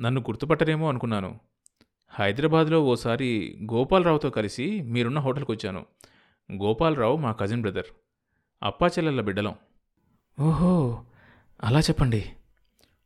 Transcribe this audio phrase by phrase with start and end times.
[0.00, 1.40] నన్ను గుర్తుపట్టరేమో అనుకున్నాను.
[2.08, 5.86] హైదరాబాద్లో ఓసారి గోపాలరావుతో కలిసి మీరున్న హోటల్కి వచ్చాను
[6.52, 7.84] గోపాలరావు మా కజిన్ బ్రదర్.
[8.62, 9.54] అప్పాచెల్లెళ్ళ బిడ్డలం.
[10.40, 11.04] ఓహో
[11.64, 12.32] అలా చెప్పండి.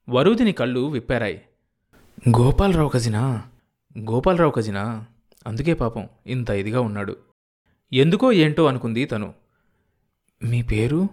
[0.09, 1.43] వరుదిని కళ్ళు విప్పారాయి.
[2.29, 3.51] గోపాలరావు కజినా?
[3.99, 5.07] గోపాలరావు కజినా?
[5.47, 7.17] అందుకే పాపం ఇంత ఇదిగా ఉన్నాడు.
[7.93, 9.35] ఎందుకో ఏంటో అనుకుంది తను.
[10.45, 11.09] మీ పేరు?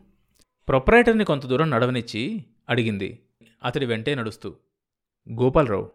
[0.68, 3.20] ప్రొపరైటర్ని కొంత దూరం నడవనిచ్చి అడిగింది.
[3.63, 4.55] అతడి వెంటే నడుస్తూ.
[5.32, 5.91] గోపాలరావు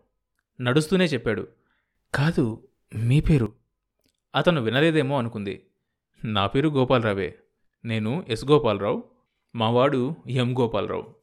[0.61, 1.49] నడుస్తూనే చెప్పాడు.
[2.15, 3.53] కాదు మీ పేరు?
[4.35, 5.67] అతను వినలేదేమో అనుకుంది.
[6.25, 7.39] నా పేరు గోపాలరావే.
[7.85, 9.05] నేను ఎస్ గోపాలరావు.
[9.55, 11.15] మావాడు ఎం గోపాలరావు.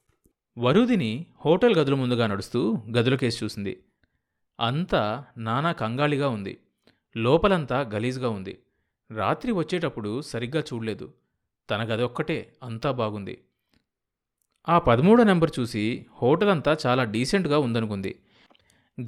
[0.58, 3.84] వరుదిని హోటల్ గదుల ముందుగా నడుస్తూ గదులకేసి చూసింది.
[4.60, 6.60] అంతా నానా కంగాళిగా ఉంది.
[7.18, 8.60] లోపలంతా గలీజ్గా ఉంది.
[9.12, 11.14] రాత్రి వచ్చేటప్పుడు సరిగ్గా చూడలేదు.
[11.70, 13.42] తన గది ఒక్కటే అంతా బాగుంది.
[14.70, 18.20] ఆ పదమూడో నెంబర్ చూసి హోటల్ అంతా చాలా డీసెంట్గా ఉందనుకుంది.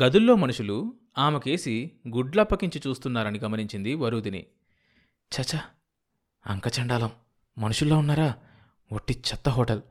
[0.03, 4.45] గదుల్లో మనుషులు ఆమెకేసి గుడ్లప్పకించి చూస్తున్నారని గమనించింది వరుదిని.
[5.31, 5.59] చచ
[6.47, 7.11] అంకచండాలం
[7.57, 8.33] మనుషుల్లో ఉన్నారా?
[8.91, 9.81] ఒట్టి చెత్త హోటల్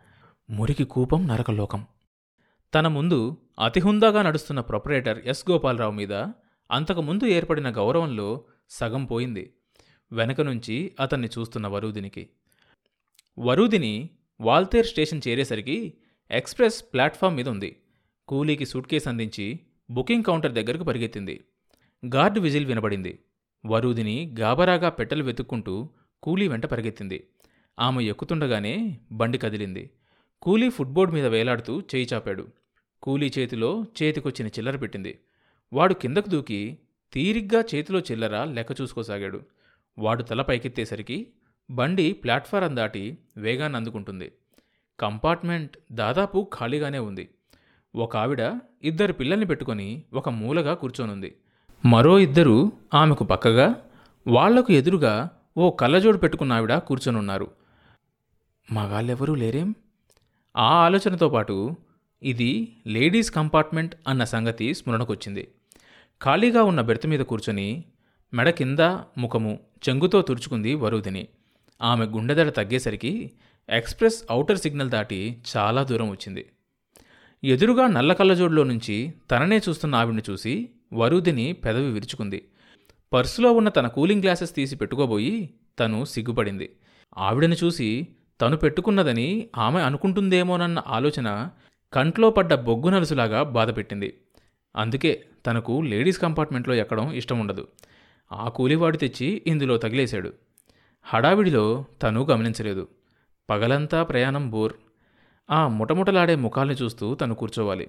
[0.50, 1.86] మురికి కూపం నరకలోకం
[2.74, 6.12] తన ముందు అతిహుందాగా నడుస్తున్న ప్రొపరేటర్ ఎస్ గోపాలరావు మీద
[6.70, 9.54] అంతకుముందు ఏర్పడిన గౌరవంలో సగం పోయింది.
[10.12, 12.28] వెనక నుంచి అతన్ని చూస్తున్న వరూదినికి.
[13.38, 15.94] వరూదిని వాల్తేర్ స్టేషన్ చేరేసరికి
[16.30, 17.76] ఎక్స్ప్రెస్ ప్లాట్ఫామ్ మీద ఉంది.
[18.28, 19.60] కూలీకి సూట్ కేసు అందించి
[19.90, 21.40] బుకింగ్ కౌంటర్ దగ్గరకు పరిగెత్తింది.
[22.14, 23.18] గార్డ్ విజిల్ వినబడింది.
[23.66, 25.88] వరూదిని గాబరాగా పెట్టెలు వెతుక్కుంటూ
[26.22, 27.26] కూలీ వెంట పరిగెత్తింది.
[27.80, 29.90] ఆమె ఎక్కుతుండగానే బండి కదిలింది.
[30.42, 32.48] కూలీ ఫుట్బోర్డ్ మీద వేలాడుతూ చేయి చాపాడు.
[33.02, 35.18] కూలీ చేతిలో చేతికొచ్చిన చిల్లర పెట్టింది.
[35.72, 36.78] వాడు కిందకు దూకి
[37.12, 39.40] తీరిగ్గా చేతిలో చిల్లర లెక్క చూసుకోసాగాడు.
[39.98, 41.26] వాడు తల పైకెత్తేసరికి
[41.70, 44.32] బండి ప్లాట్ఫారం దాటి వేగాన్ని అందుకుంటుంది.
[45.00, 47.28] కంపార్ట్మెంట్ దాదాపు ఖాళీగానే ఉంది.
[47.94, 51.34] ఒక ఆవిడ ఇద్దరు పిల్లల్ని పెట్టుకొని ఒక మూలగా కూర్చొనుంది.
[51.86, 53.74] మరో ఇద్దరు ఆమెకు పక్కగా
[54.26, 57.50] వాళ్ళకు ఎదురుగా ఓ కళ్ళజోడు పెట్టుకున్న ఆవిడ కూర్చొనున్నారు.
[58.72, 59.74] మగాళ్ళెవరూ లేరేం?
[60.56, 61.76] ఆ ఆలోచనతో పాటు
[62.22, 65.48] ఇది లేడీస్ కంపార్ట్మెంట్ అన్న సంగతి స్మరణకొచ్చింది.
[66.22, 67.84] ఖాళీగా ఉన్న బెర్త్ మీద కూర్చొని
[68.34, 68.78] మెడ కింద
[69.18, 71.28] ముఖము చెంగుతో తుడుచుకుంది వరుదిని
[71.84, 73.30] ఆమె గుండెదడ తగ్గేసరికి
[73.70, 76.46] ఎక్స్ప్రెస్ ఔటర్ సిగ్నల్ దాటి చాలా దూరం వచ్చింది.
[77.44, 82.48] ఎదురుగా నల్ల కళ్ళజోడులో నుంచి తననే చూస్తున్న ఆవిడ్ని చూసి వరుదిని పెదవి విరుచుకుంది.
[83.12, 86.76] పర్సులో ఉన్న తన కూలింగ్ గ్లాసెస్ తీసి పెట్టుకోబోయి తను సిగ్గుపడింది.
[87.18, 88.06] ఆవిడని చూసి
[88.40, 91.50] తను పెట్టుకున్నదని ఆమె అనుకుంటుందేమోనన్న ఆలోచన
[91.92, 94.14] కంట్లో పడ్డ బొగ్గు నలుసులాగా బాధపెట్టింది.
[94.76, 97.68] అందుకే తనకు లేడీస్ కంపార్ట్మెంట్లో ఎక్కడం ఇష్టం ఉండదు.
[98.32, 100.32] ఆ కూలివాడు తెచ్చి ఇందులో తగిలేశాడు.
[101.06, 102.88] హడావిడిలో తను గమనించలేదు.
[103.50, 104.72] పగలంతా ప్రయాణం బోర్.
[105.50, 107.88] ఆ ముటముటలాడే ముఖాల్ని చూస్తూ తను కూర్చోవాలి.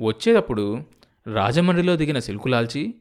[0.00, 0.84] వచ్చేటప్పుడు
[1.32, 2.94] రాజమండ్రిలో దిగిన సిల్కులాల్చి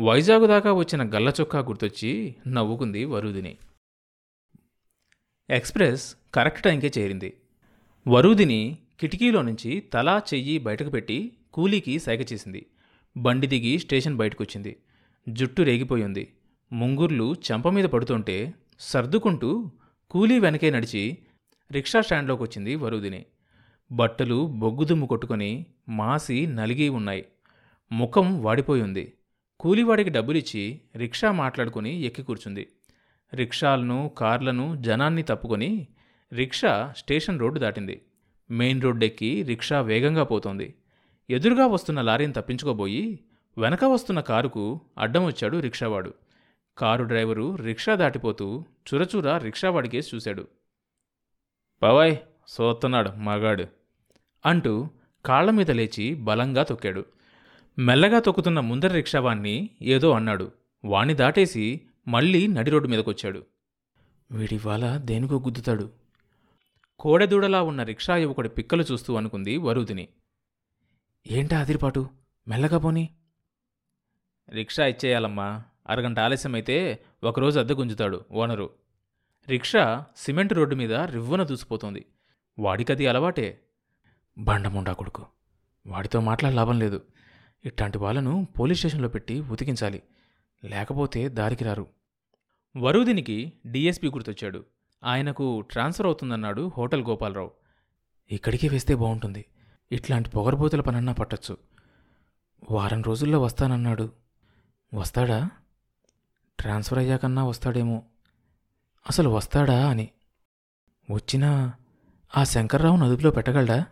[0.00, 3.56] వైజాగ్ దాకా వచ్చిన గల్ల చొక్కా గుర్తొచ్చి నవ్వుకుంది వరుదిని.
[5.50, 7.36] ఎక్స్ప్రెస్ కరెక్ట్ టైంకే చేరింది.
[8.08, 12.66] వరుదిని కిటికీలో నుంచి తలా చెయ్యి బయటకు పెట్టి కూలీకి సైగ చేసింది.
[13.16, 14.76] బండి దిగి స్టేషన్ బయటకొచ్చింది.
[15.28, 16.32] జుట్టు రేగిపోయింది.
[16.72, 19.70] ముంగుర్లు చెంప మీద పడుతుంటే సర్దుకుంటూ
[20.10, 21.18] కూలీ వెనకే నడిచి
[21.72, 23.26] రిక్షా స్టాండ్లోకి వచ్చింది వరుదిని.
[23.92, 27.24] బట్టలు బొగ్గుదుమ్ము కొట్టుకొని మాసి నలిగి ఉన్నాయి.
[27.92, 29.12] ముఖం వాడిపోయి ఉంది
[29.60, 32.68] కూలివాడికి డబ్బులిచ్చి రిక్షా మాట్లాడుకుని ఎక్కి కూర్చుంది.
[33.34, 35.88] రిక్షాలను కార్లను జనాన్ని తప్పుకొని
[36.32, 38.02] రిక్షా స్టేషన్ రోడ్డు దాటింది.
[38.50, 40.74] మెయిన్ రోడ్డు ఎక్కి రిక్షా వేగంగా పోతోంది.
[41.30, 43.20] ఎదురుగా వస్తున్న లారీని తప్పించుకోబోయి
[43.58, 46.14] వెనక వస్తున్న కారుకు అడ్డం వచ్చాడు రిక్షావాడు.
[46.78, 50.48] కారు డ్రైవరు రిక్షా దాటిపోతూ చురచుర రిక్షావాడికేసి చూశాడు.
[51.82, 52.16] పవాయ్
[52.46, 53.64] సోస్తున్నాడు మగాడు
[54.46, 54.90] అంటూ
[55.24, 57.04] కాళ్ళ మీద లేచి బలంగా తొక్కాడు.
[57.78, 60.52] మెల్లగా తొక్కుతున్న ముందర రిక్షావాణ్ణి ఏదో అన్నాడు.
[60.84, 63.46] వాణ్ణి దాటేసి మళ్ళీ నడి రోడ్డు మీదకొచ్చాడు.
[64.30, 65.92] వీడివాళ దేనికో గుద్దుతాడు.
[66.98, 70.08] కోడెదూడలా ఉన్న రిక్షా యువకుడి పిక్కలు చూస్తూ అనుకుంది వరుదిని.
[71.26, 72.10] ఏంటా అదిరిపాటు?
[72.48, 73.08] మెల్లగా పోని.
[74.50, 75.62] రిక్షా ఇచ్చేయాలమ్మా.
[75.88, 78.70] అరగంట ఆలస్యమైతే ఒకరోజు అద్దె గుంజుతాడు ఓనరు.
[79.48, 82.06] రిక్షా సిమెంట్ రోడ్డు మీద రివ్వున దూసిపోతుంది
[82.58, 83.60] వాడికది అలవాటే.
[84.38, 85.26] బండముండా కొడుకు.
[85.86, 87.02] వాడితో మాట్లాడ లాభం లేదు.
[87.64, 90.02] ఇట్లాంటి వాళ్ళను పోలీస్ స్టేషన్లో పెట్టి ఉతికించాలి.
[90.64, 91.86] లేకపోతే దారికి రారు.
[92.76, 94.64] వరుదినికి డీఎస్పీ గుర్తొచ్చాడు.
[95.04, 97.50] ఆయనకు ట్రాన్స్ఫర్ అవుతుందన్నాడు హోటల్ గోపాలరావు.
[98.32, 99.44] ఇక్కడికే వేస్తే బాగుంటుంది.
[99.92, 101.58] ఇట్లాంటి పొగరబోతుల పనన్నా పట్టొచ్చు.
[102.70, 104.12] వారం రోజుల్లో వస్తానన్నాడు.
[104.94, 105.50] వస్తాడా?
[106.60, 108.02] ట్రాన్స్ఫర్ అయ్యాకన్నా వస్తాడేమో.
[109.08, 110.08] అసలు వస్తాడా అని.
[111.10, 111.74] వచ్చినా
[112.36, 113.86] ఆ శంకర్రావును అదుపులో పెట్టగలడా?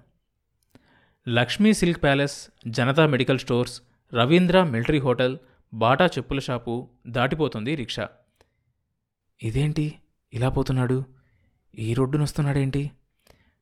[1.29, 3.83] Lakshmi silk palace Janata medical stores
[4.15, 5.39] Ravindra military hotel
[5.75, 8.09] Bata చెప్పుల షాపు దాటిపోతుంది రిక్షా.
[9.43, 9.99] ఇదేంటి?
[10.33, 11.05] ఇలా పోతున్నాడు?
[11.79, 12.91] ఈ రోడ్డున వస్తున్నాడేంటి?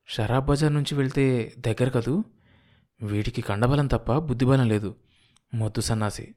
[0.08, 2.24] షరాబ్ బజార్ నుంచి వెళ్తే దగ్గర కదూ?
[3.02, 4.96] వీడికి కండబలం తప్ప బుద్ధిబలం లేదు.
[5.54, 6.34] మొద్దు సన్నాసి.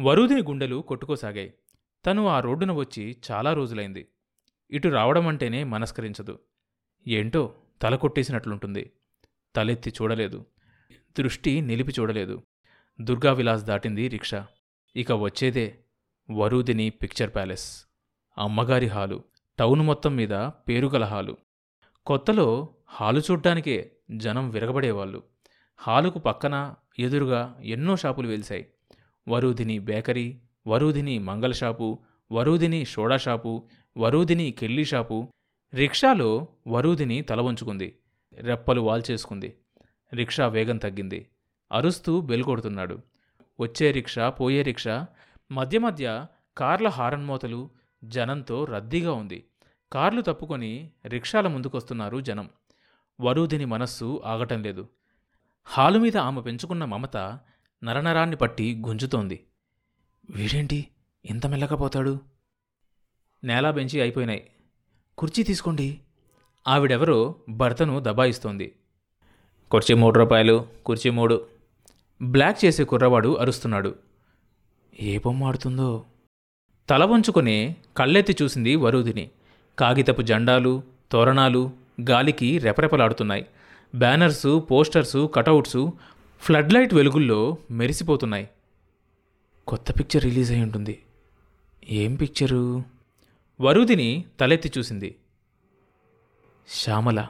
[0.00, 1.54] వరుదిని గుండెలు కొట్టుకోసాగాయి.
[2.06, 4.08] తను ఆ రోడ్డున వచ్చి చాలా రోజులైంది.
[4.70, 6.38] ఇటు రావడం అంటేనే మనస్కరించదు.
[7.08, 8.90] ఏంటో తల కొట్టేసినట్లుంటుంది.
[9.56, 10.46] తలెత్తి చూడలేదు.
[11.18, 12.42] దృష్టి నిలిపి చూడలేదు.
[13.00, 14.46] దుర్గా విలాస్ దాటింది రిక్షా.
[14.96, 15.78] ఇక వచ్చేదే
[16.30, 17.86] వరూదిని పిక్చర్ ప్యాలెస్.
[18.38, 19.24] అమ్మగారి హాలు.
[19.58, 21.36] టౌన్ మొత్తం మీద పేరుగల హాలు.
[22.06, 25.22] కొత్తలో హాలు చూడ్డానికే జనం విరగబడేవాళ్ళు.
[25.76, 28.66] హాలుకు పక్కన ఎదురుగా ఎన్నో షాపులు వెలిశాయి.
[29.28, 31.98] Varudhini bakery Varudhini Mangala shop
[32.32, 35.28] Varudhini soda shop Varudhini Kelly shop
[35.74, 37.98] రిక్షాలో వరూధిని తల వంచుకుంది.
[38.34, 39.54] రెప్పలు వాల్చేసుకుంది.
[40.14, 41.28] రిక్షా వేగం తగ్గింది.
[41.72, 42.98] అరుస్తూ బెల్ కొడుతున్నాడు
[43.60, 45.06] వచ్చే రిక్షా పోయే రిక్షా.
[45.52, 46.26] మధ్య మధ్య
[46.58, 47.70] కార్ల హారన్ మోతలు
[48.04, 49.44] జనంతో రద్దీగా ఉంది.
[49.92, 52.50] కార్లు తప్పుకొని రిక్షాల ముందుకొస్తున్నారు జనం.
[53.20, 54.88] వరూధిని మనస్సు ఆగటం లేదు.
[55.64, 57.38] హాలు మీద ఆమె పెంచుకున్న మమత
[57.84, 59.44] నరనరాన్ని పట్టి గుంజుతోంది.
[60.30, 60.86] వీడేంటి?
[61.24, 62.20] ఇంత మెల్లకపోతాడు
[63.44, 64.50] నేలా బెంచి అయిపోయినాయి.
[65.18, 65.98] కుర్చీ తీసుకోండి.
[66.68, 68.72] ఆవిడెవరో భర్తను దబాయిస్తోంది.
[69.70, 71.46] కుర్చీ మూడు రూపాయలు కుర్చీ మూడు.
[72.22, 73.94] బ్లాక్ చేసే కుర్రవాడు అరుస్తున్నాడు.
[75.00, 76.04] ఏ బొమ్మ ఆడుతుందో?
[76.88, 79.30] తల వంచుకొని కళ్ళెత్తి చూసింది వరుదిని
[79.78, 80.82] కాగితపు జెండాలు
[81.12, 81.70] తోరణాలు
[82.10, 83.46] గాలికి రెపరెపలాడుతున్నాయి.
[83.94, 85.92] Banners posters cutouts
[86.38, 88.50] flood light వెలుగుల్లో మెరిసిపోతున్నాయి.
[89.68, 91.02] కొత్త పిక్చర్ రిలీజ్ అయి ఉంటుంది.
[91.88, 92.84] ఏం పిక్చరు?
[93.60, 95.16] వరుదిని తలెత్తి చూసింది.
[96.68, 97.28] శ్యామల.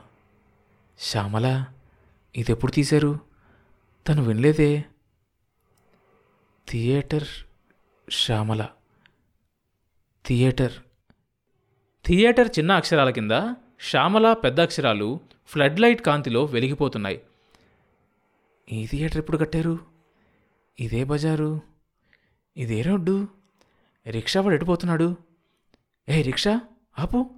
[0.98, 1.64] శ్యామల
[2.36, 3.20] ఇదెప్పుడు తీశారు?
[4.08, 4.84] తను వినలేదే.
[6.68, 7.28] థియేటర్
[8.10, 8.68] శ్యామల.
[10.26, 10.72] థియేటర్.
[12.06, 17.22] థియేటర్ చిన్న అక్షరాల కింద శ్యామల పెద్ద అక్షరాలు ఫ్లడ్ లైట్ కాంతిలో వెలిగిపోతున్నాయి.
[18.72, 19.78] ఈ థియేటర్ ఎప్పుడు కట్టారు?
[20.80, 21.60] ఇదే బజారు?
[22.56, 23.28] ఇదే రోడ్డు?
[24.06, 25.16] రిక్షా వాడు ఎడిపోతున్నాడు
[26.08, 26.60] ఏ రిక్షా?
[26.98, 27.30] ఆపు.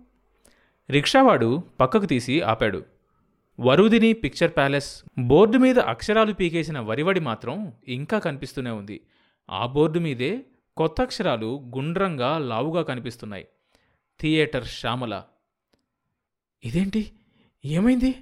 [0.90, 2.84] రిక్షావాడు పక్కకు తీసి ఆపాడు.
[3.60, 9.00] వరుదిని పిక్చర్ ప్యాలెస్ బోర్డు మీద అక్షరాలు పీకేసిన వరివడి మాత్రం ఇంకా కనిపిస్తూనే ఉంది.
[9.50, 10.46] ఆ బోర్డు మీదే
[10.76, 13.48] కొత్త అక్షరాలు గుండ్రంగా లావుగా కనిపిస్తున్నాయి.
[14.20, 15.22] థియేటర్ శ్యామల.
[16.64, 17.12] ఇదేంటి?
[17.64, 18.14] ఏమైంది?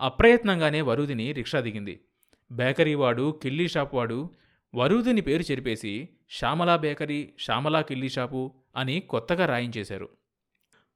[0.00, 2.00] అప్రయత్నంగానే వరుదిని రిక్షా దిగింది.
[2.50, 4.30] బేకరీ వాడు కిల్లీ షాప్ వాడు
[4.74, 10.08] వరుదిని పేరు చెరిపేసి శ్యామలా బేకరీ శ్యామలా కిల్లీ షాపు అని కొత్తగా రాయించేశారు.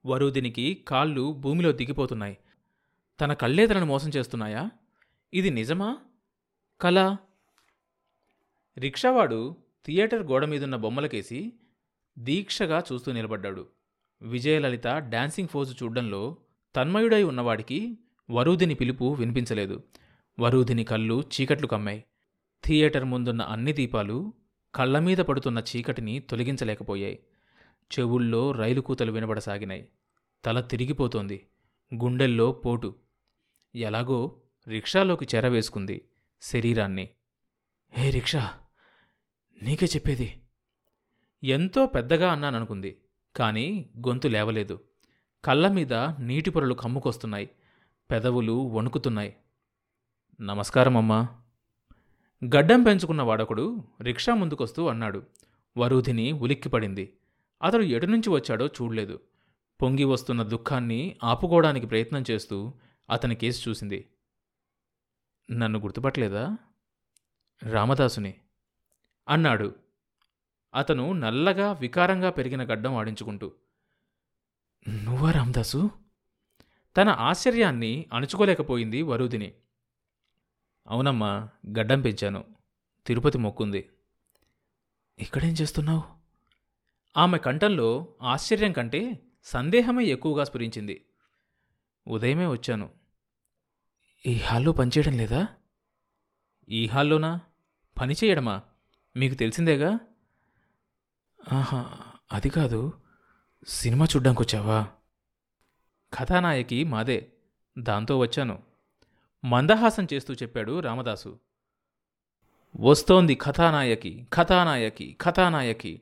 [0.06, 2.38] వరుదినికి కాళ్ళు భూమిలో దిగిపోతున్నాయి.
[3.20, 4.70] తన కళ్ళే తనను మోసం చేస్తున్నాయా?
[5.34, 5.98] ఇది నిజమా?
[6.80, 7.16] కళ.
[8.78, 9.56] రిక్షావాడు
[9.86, 11.52] థియేటర్ గోడ మీదున్న బొమ్మలకేసి
[12.18, 13.68] దీక్షగా చూస్తూ నిలబడ్డాడు.
[14.22, 16.36] విజయలలిత డాన్సింగ్ ఫోజు చూడడంలో
[16.76, 17.98] తన్మయుడై ఉన్నవాడికి
[18.30, 19.82] వరూధిని పిలుపు వినిపించలేదు.
[20.40, 22.04] వరూధిని కళ్ళు చీకట్లు కమ్మాయి.
[22.64, 24.32] థియేటర్ ముందున్న అన్ని దీపాలు
[24.74, 27.18] కళ్ళ మీద పడుతున్న చీకటిని తొలగించలేకపోయాయి.
[27.98, 29.88] చెవుల్లో రైలు కూతలు వినబడసాగినాయి.
[30.44, 31.46] తల తిరిగిపోతోంది.
[31.94, 32.94] గుండెల్లో పోటు.
[33.74, 36.04] ఎలాగో రిక్షాలోకి చెరవేసుకుంది
[36.40, 37.08] శరీరాన్ని.
[37.92, 38.52] హే రిక్షా
[39.62, 40.42] నీకే చెప్పేది.
[41.44, 42.98] ఎంతో పెద్దగా అన్నాననుకుంది
[43.36, 44.80] కానీ గొంతు లేవలేదు.
[45.44, 47.50] కళ్ళ మీద నీటి పొరలు కమ్ముకొస్తున్నాయి.
[48.10, 49.36] పెదవులు వణుకుతున్నాయి.
[50.40, 51.28] నమస్కారం అమ్మా
[52.44, 55.22] గడ్డం పెంచుకున్న వాడొకడు రిక్షా ముందుకొస్తూ అన్నాడు.
[55.76, 57.16] వరూధిని ఉలిక్కిపడింది.
[57.62, 59.20] అతడు ఎటు నుంచి వచ్చాడో చూడలేదు.
[59.82, 62.72] పొంగి వస్తున్న దుఃఖాన్ని ఆపుకోవడానికి ప్రయత్నం చేస్తూ
[63.10, 64.08] అతని కేసు చూసింది.
[65.50, 66.56] నన్ను గుర్తుపట్టలేదా?
[67.62, 68.34] రామదాసుని.
[69.28, 69.74] అన్నాడు.
[70.74, 73.52] అతను నల్లగా వికారంగా పెరిగిన గడ్డం ఆడించుకుంటూ.
[74.88, 75.90] నువ్వా రామదాసు?
[76.96, 79.52] తన ఆశ్చర్యాన్ని అణుచుకోలేకపోయింది వరుదిని
[80.86, 81.48] అవునమ్మా
[81.78, 82.44] గడ్డం పెంచాను.
[83.06, 83.90] తిరుపతి మొక్కుంది.
[85.18, 86.02] ఇక్కడేం చేస్తున్నావు?
[87.16, 91.06] ఆమె కంఠంలో ఆశ్చర్యం కంటే సందేహమే ఎక్కువగా స్ఫురించింది.
[92.06, 92.90] ఉదయమే వచ్చాను.
[94.26, 95.48] ఈ హాల్లో పనిచేయడం లేదా?
[96.68, 97.40] ఈ హాల్లోనా?
[98.00, 98.62] పని చేయడమా?
[99.16, 99.98] మీకు తెలిసిందేగా?
[101.52, 101.98] ఆహా
[102.32, 102.92] అది కాదు.
[103.66, 104.86] సినిమా చూడ్డానికి వచ్చావా
[106.14, 107.32] కథానాయకి మాదే.
[107.78, 108.71] దాంతో వచ్చాను.
[109.44, 111.38] మందహాసం చేస్తూ చెప్పాడు రామదాసు.
[112.80, 116.00] వస్తోంది కథానాయకి కథానాయకి కథానాయకి.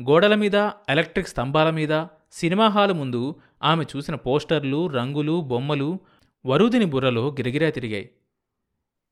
[0.00, 0.54] గోడల మీద
[0.88, 6.00] ఎలక్ట్రిక్ స్తంభాల మీద సినిమా హాలు ముందు ఆమె చూసిన పోస్టర్లు రంగులు బొమ్మలు
[6.46, 8.10] వరుదిని బుర్రలో గిరగిరా తిరిగాయి.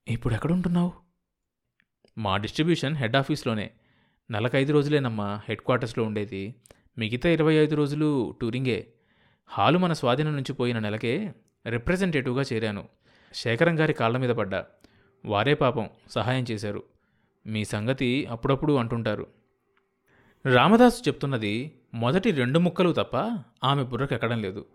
[0.09, 0.93] ఇప్పుడు ఎక్కడుంటున్నావు?
[2.19, 3.71] మా డిస్ట్రిబ్యూషన్ హెడ్ ఆఫీస్లోనే.
[4.31, 6.55] నెలకైదు రోజులేనమ్మా హెడ్ క్వార్టర్స్లో ఉండేది.
[6.99, 8.93] మిగతా ఇరవై ఐదు రోజులు టూరింగే.
[9.47, 11.35] హాలు మన స్వాధీనం నుంచి పోయిన నెలకే
[11.67, 12.89] రిప్రజెంటేటివ్గా చేరాను.
[13.35, 14.67] శేఖరం గారి కాళ్ళ మీద పడ్డా.
[15.25, 16.83] వారే పాపం సహాయం చేశారు.
[17.47, 19.27] మీ సంగతి అప్పుడప్పుడు అంటుంటారు.
[20.47, 23.17] రామదాసు చెప్తున్నది మొదటి రెండు ముక్కలు తప్ప
[23.65, 24.67] ఆమె బుర్రకెక్కడం లేదు.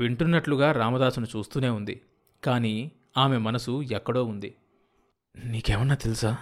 [0.00, 2.00] వింటున్నట్లుగా రామదాసును చూస్తూనే ఉంది.
[2.44, 4.54] కానీ ఆమె మనసు ఎక్కడో ఉంది.
[5.44, 6.38] నీకేమన్నా తెలుసా?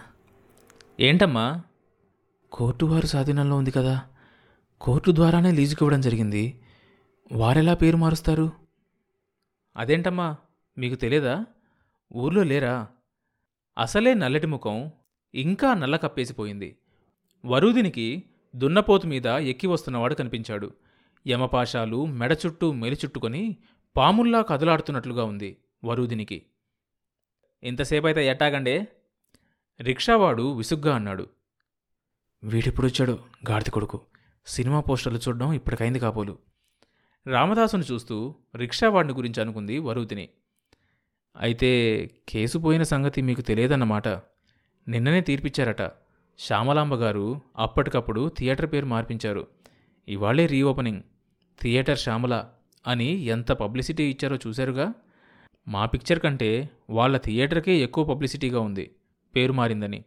[1.01, 1.63] ఏంటమ్మా?
[2.53, 4.03] కోర్టు వారు స్వాధీనంలో ఉంది కదా.
[4.81, 6.61] కోర్టు ద్వారానే లీజుకివ్వడం జరిగింది.
[7.33, 8.53] వారెలా పేరు మారుస్తారు?
[9.77, 10.37] అదేంటమ్మా?
[10.79, 11.47] మీకు తెలియదా
[12.13, 12.89] ఊర్లో లేరా?
[13.79, 14.91] అసలే నల్లటి ముఖం
[15.35, 16.79] ఇంకా నల్ల కప్పేసిపోయింది.
[17.45, 18.23] వరూదినికి
[18.57, 20.75] దున్నపోతు మీద ఎక్కి వస్తున్నవాడు కనిపించాడు.
[21.29, 23.57] యమపాశాలు మెడ చుట్టూ మెలిచుట్టుకొని
[23.97, 26.43] పాముల్లా కదలాడుతున్నట్లుగా ఉంది వరుదినికి.
[27.63, 28.87] ఇంతసేపైతే ఎట్టాగండే?
[29.81, 31.27] రిక్షావాడు విసుగ్గా అన్నాడు.
[32.45, 33.19] వీడిప్పుడొచ్చాడు
[33.51, 34.01] గాడిద కొడుకు.
[34.47, 36.39] సినిమా పోస్టర్లు చూడడం ఇప్పటికైంది కాపోలు.
[37.27, 40.29] రామదాసును చూస్తూ రిక్షావాడిని గురించి అనుకుంది వరూదిని.
[41.37, 44.09] అయితే కేసు పోయిన సంగతి మీకు తెలియదన్నమాట.
[44.89, 45.93] నిన్ననే తీర్పిచ్చారట.
[46.39, 49.47] శ్యామలాంబ గారు అప్పటికప్పుడు థియేటర్ పేరు మార్పించారు.
[50.09, 51.03] ఇవాళే రీఓపెనింగ్.
[51.61, 52.49] థియేటర్ శ్యామల
[52.87, 54.93] అని ఎంత పబ్లిసిటీ ఇచ్చారో చూశారుగా?
[55.69, 58.95] మా పిక్చర్ కంటే వాళ్ళ థియేటర్కే ఎక్కువ పబ్లిసిటీగా ఉంది.
[59.37, 60.05] పేరు మారిందని.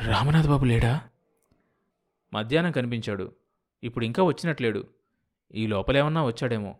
[0.00, 1.00] రామనాథ్ బాబు లేడా?
[2.34, 3.32] మధ్యాహ్నం కనిపించాడు.
[3.84, 4.84] ఇప్పుడు ఇంకా వచ్చినట్లేడు.
[5.54, 6.74] ఈ లోపలేమన్నా వచ్చాడేమో.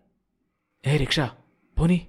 [0.86, 1.30] ఏ రిక్షా
[1.80, 2.08] పోనీ.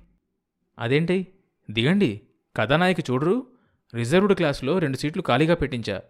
[0.80, 1.34] అదేంటి?
[1.72, 2.22] దిగండి.
[2.56, 3.48] కథానాయకి చూడరు.
[3.96, 6.02] రిజర్వ్డ్ క్లాసులో రెండు సీట్లు ఖాళీగా పెట్టించా.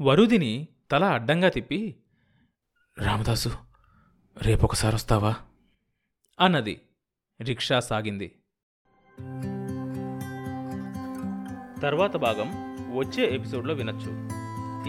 [0.00, 1.96] వరుదిని తల అడ్డంగా తిప్పి
[2.98, 3.50] రామదాసు
[4.42, 5.34] రేపొకసారి వస్తావా?
[6.40, 6.80] అన్నది.
[7.40, 8.34] రిక్షా సాగింది.
[11.82, 12.50] తర్వాత భాగం
[12.98, 14.28] వచ్చే ఎపిసోడ్లో వినొచ్చు.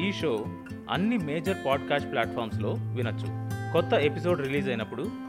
[0.08, 0.46] ఈ షో
[0.90, 3.50] అన్ని మేజర్ పాడ్కాస్ట్ ప్లాట్ఫామ్స్లో వినొచ్చు.
[3.74, 5.29] కొత్త ఎపిసోడ్ రిలీజ్ అయినప్పుడు